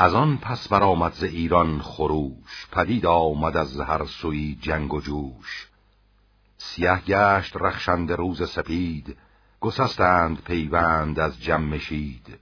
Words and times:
از 0.00 0.14
آن 0.14 0.36
پس 0.36 0.68
برآمد 0.68 1.12
ز 1.12 1.22
ایران 1.22 1.80
خروش 1.82 2.66
پدید 2.72 3.06
آمد 3.06 3.56
از 3.56 3.80
هر 3.80 4.04
سوی 4.04 4.58
جنگ 4.60 4.94
و 4.94 5.00
جوش. 5.00 5.68
سیه 6.58 6.96
گشت 7.06 7.56
رخشنده 7.56 8.16
روز 8.16 8.50
سپید 8.50 9.16
گسستند 9.60 10.42
پیوند 10.44 11.20
از 11.20 11.42
جمشید 11.42 12.38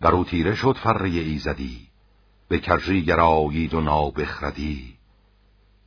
بر 0.00 0.12
او 0.12 0.24
تیره 0.24 0.54
شد 0.54 0.76
فره 0.76 1.08
ایزدی 1.08 1.88
به 2.48 2.58
کجی 2.60 3.04
گرایید 3.04 3.74
و 3.74 3.80
نابخردی. 3.80 4.98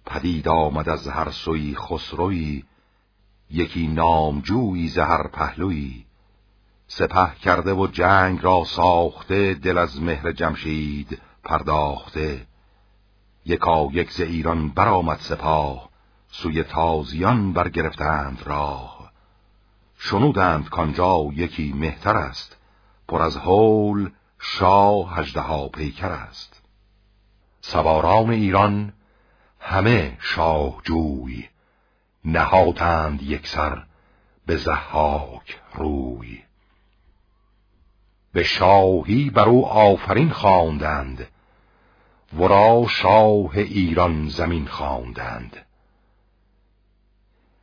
پدید 0.05 0.47
آمد 0.47 0.89
از 0.89 1.07
هر 1.07 1.29
سوی 1.31 1.75
خسروی 1.75 2.63
یکی 3.49 3.87
نامجویی 3.87 4.87
زهر 4.87 5.27
پهلوی. 5.27 6.05
سپه 6.93 7.35
کرده 7.35 7.73
و 7.73 7.87
جنگ 7.87 8.39
را 8.43 8.63
ساخته 8.65 9.53
دل 9.53 9.77
از 9.77 10.01
مهر 10.01 10.31
جمشید 10.31 11.21
پرداخته. 11.43 12.47
یکا 13.45 13.89
یک 13.91 14.11
ز 14.11 14.21
ایران 14.21 14.69
برآمد 14.69 15.19
سپاه 15.19 15.89
سوی 16.27 16.63
تازیان 16.63 17.53
برگرفتند 17.53 18.43
راه. 18.45 19.11
شنودند 19.97 20.69
کانجا 20.69 21.27
یکی 21.33 21.73
مهتر 21.73 22.17
است 22.17 22.57
پر 23.07 23.21
از 23.21 23.37
هول 23.37 24.09
شاه 24.39 25.15
هجده 25.15 25.67
پیکر 25.67 26.11
است. 26.11 26.61
سواران 27.61 28.29
ایران 28.29 28.93
همه 29.59 30.17
شاه 30.19 30.81
جوی 30.83 31.49
نهادند 32.25 33.21
یکسر 33.21 33.83
به 34.45 34.57
زحاک 34.57 35.59
روی. 35.73 36.50
به 38.33 38.43
شاهی 38.43 39.29
بر 39.29 39.49
او 39.49 39.67
آفرین 39.67 40.29
خواندند 40.29 41.27
ورا 42.39 42.85
شاه 42.89 43.57
ایران 43.57 44.29
زمین 44.29 44.67
خواندند. 44.67 45.65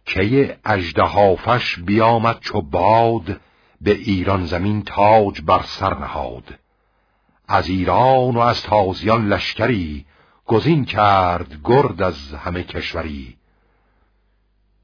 که 0.04 0.58
اژدهافش 0.64 1.78
بیامد 1.78 2.40
چو 2.40 2.60
باد 2.60 3.40
به 3.80 3.90
ایران 3.90 4.44
زمین 4.46 4.82
تاج 4.82 5.40
بر 5.40 5.62
سر 5.62 5.98
نهاد. 5.98 6.58
از 7.48 7.68
ایران 7.68 8.36
و 8.36 8.38
از 8.38 8.62
تازیان 8.62 9.28
لشکری 9.28 10.06
گزین 10.46 10.84
کرد 10.84 11.60
گرد 11.64 12.02
از 12.02 12.34
همه 12.34 12.62
کشوری. 12.62 13.36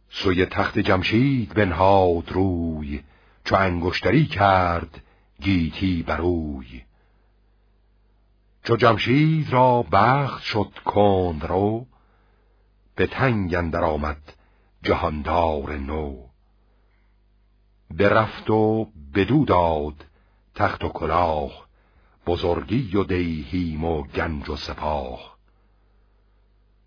سوی 0.08 0.46
تخت 0.46 0.78
جمشید 0.78 1.54
بنهاد 1.54 2.32
روی 2.32 3.02
چو 3.44 3.56
انگشتری 3.56 4.26
کرد 4.26 5.00
گیتی 5.40 6.02
بروی 6.02 6.82
چو 8.64 8.76
جمشید 8.76 9.52
را 9.52 9.82
بخت 9.92 10.42
شد 10.42 10.72
کند 10.84 11.44
رو 11.44 11.86
به 12.94 13.06
تنگ 13.06 13.54
اندر 13.54 13.84
آمد 13.84 14.32
جهاندار 14.82 15.76
نو. 15.76 16.16
برفت 17.90 18.50
و 18.50 18.88
بدو 19.14 19.44
داد 19.44 20.06
تخت 20.54 20.84
و 20.84 20.88
کلاه 20.88 21.66
بزرگی 22.26 22.96
و 22.96 23.04
دیهیم 23.04 23.84
و 23.84 24.02
گنج 24.02 24.50
و 24.50 24.56
سپاه. 24.56 25.36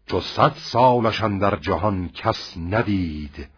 چو 0.08 0.22
صد 0.22 0.54
سالش 0.56 1.22
در 1.22 1.56
جهان 1.56 2.09
کس 2.09 2.58
ندید 2.58 3.50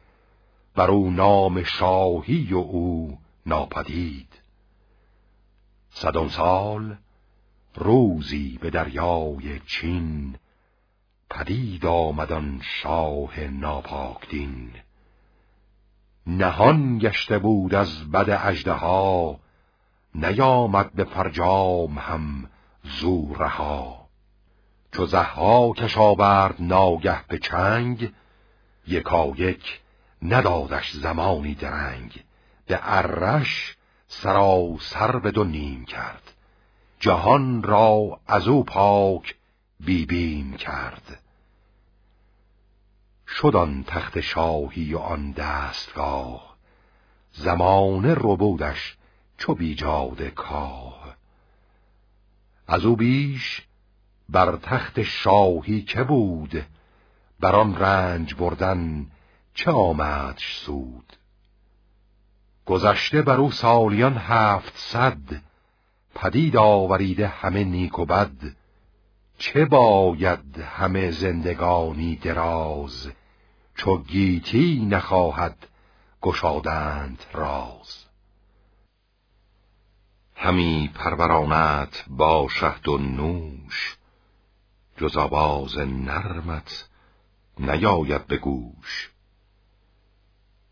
بر 0.75 0.91
او 0.91 1.11
نام 1.11 1.63
شاهی 1.63 2.53
و 2.53 2.57
او 2.57 3.17
ناپدید. 3.45 4.38
صدون 6.01 6.29
سال 6.29 6.97
روزی 7.75 8.57
به 8.61 8.69
دریای 8.69 9.59
چین 9.59 10.35
پدید 11.29 11.85
آمدان 11.85 12.61
شاه 12.63 13.39
ناپاکدین. 13.39 14.71
نهان 16.27 16.97
گشته 16.97 17.39
بود 17.39 17.75
از 17.75 18.11
بد 18.11 18.29
اژدها 18.29 19.39
نیامد 20.15 20.93
به 20.93 21.03
فرجام 21.03 21.97
هم 21.97 22.49
زورها. 22.83 24.07
چو 24.91 25.05
زها 25.05 25.73
کش 25.73 25.97
آورد 25.97 26.55
ناگه 26.59 27.27
به 27.27 27.37
چنگ 27.37 28.13
یکایک 28.87 29.79
ندادش 30.21 30.91
زمانی 30.91 31.55
درنگ. 31.55 32.23
به 32.67 32.79
ارش 32.83 33.75
سراسر 34.11 35.19
به 35.19 35.31
دو 35.31 35.43
نیم 35.43 35.85
کرد. 35.85 36.33
جهان 36.99 37.63
را 37.63 38.19
از 38.27 38.47
او 38.47 38.63
پاک 38.63 39.35
بیبیم 39.79 40.53
کرد. 40.53 41.21
شد 43.27 43.55
آن 43.55 43.83
تخت 43.83 44.19
شاهی 44.19 44.93
و 44.93 44.97
آن 44.97 45.31
دستگاه 45.31 46.55
زمانه 47.31 48.13
ربودش 48.13 48.97
چو 49.37 49.55
بیجاد 49.55 50.21
کاه. 50.21 51.15
از 52.67 52.85
او 52.85 52.95
بیش 52.95 53.61
بر 54.29 54.55
تخت 54.55 55.01
شاهی 55.01 55.81
که 55.81 56.03
بود 56.03 56.65
بر 57.39 57.55
آن 57.55 57.75
رنج 57.75 58.33
بردن 58.33 59.07
چه 59.53 59.71
آمدش 59.71 60.57
سود؟ 60.57 61.18
گذشته 62.69 63.21
بر 63.21 63.37
او 63.37 63.51
سالیان 63.51 64.17
هفت 64.17 64.77
صد 64.77 65.41
پدید 66.15 66.57
آوریده 66.57 67.27
همه 67.27 67.63
نیک 67.63 67.99
و 67.99 68.05
بد. 68.05 68.31
چه 69.37 69.65
باید 69.65 70.59
همه 70.59 71.11
زندگانی 71.11 72.15
دراز؟ 72.15 73.11
چو 73.75 73.97
گیتی 73.97 74.85
نخواهد 74.85 75.67
گشادند 76.21 77.25
راز. 77.33 78.05
همی 80.35 80.91
پرورانت 80.95 82.05
با 82.07 82.47
شهد 82.49 82.87
و 82.87 82.97
نوش 82.97 83.97
جز 84.97 85.17
آواز 85.17 85.77
نرمت 85.77 86.89
نیاید 87.59 88.27
به 88.27 88.37
گوش. 88.37 89.08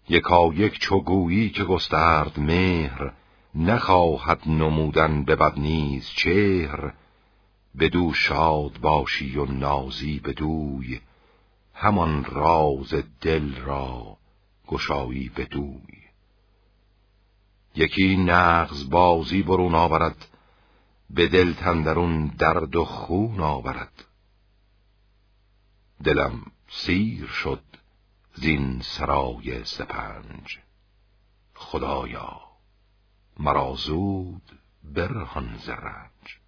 یکا 0.09 0.53
یک 0.53 0.79
چو 0.79 1.00
گویی 1.01 1.50
که 1.50 1.63
گسترد 1.63 2.40
مهر 2.40 3.13
نخواهد 3.56 4.41
نمودن 4.45 5.23
به 5.23 5.35
بد 5.35 5.59
نیز 5.59 6.09
چهر. 6.09 6.94
بدو 7.79 8.13
شاد 8.13 8.79
باشی 8.81 9.38
و 9.38 9.46
نازی 9.46 10.19
بدوی 10.19 11.00
همان 11.73 12.23
راز 12.25 12.94
دل 13.22 13.56
را 13.56 14.17
گشایی 14.67 15.29
بدوی 15.29 15.97
یکی 17.75 18.17
نغز 18.17 18.90
بازی 18.90 19.44
برون 19.44 19.75
آورد 19.75 20.28
به 21.09 21.28
دل 21.28 21.53
تندرون 21.53 22.28
درد 22.28 22.75
و 22.75 22.85
خون 22.85 23.40
آورد. 23.40 24.06
دلم 26.03 26.41
سیر 26.69 27.25
شد. 27.25 27.63
زین 28.42 28.81
سرای 28.81 29.64
سپنج. 29.64 30.58
خدایا 31.56 32.42
مرا 33.40 33.74
زود 33.75 34.59
برهان 34.84 35.58
زرنج 35.58 36.40